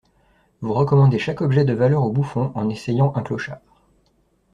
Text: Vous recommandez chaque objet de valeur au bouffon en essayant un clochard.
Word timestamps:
Vous 0.61 0.73
recommandez 0.73 1.19
chaque 1.19 1.41
objet 1.41 1.63
de 1.63 1.73
valeur 1.73 2.01
au 2.03 2.09
bouffon 2.11 2.51
en 2.55 2.69
essayant 2.69 3.15
un 3.15 3.21
clochard. 3.21 3.59